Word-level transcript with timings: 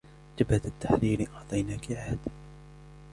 جبهة 0.39 0.61
التحرير 0.65 1.27
أعطيناك 1.35 1.91
عهدا 1.91 2.31